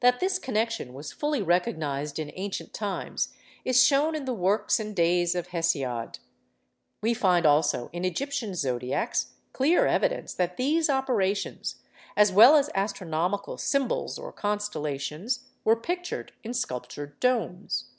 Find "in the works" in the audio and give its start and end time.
4.16-4.80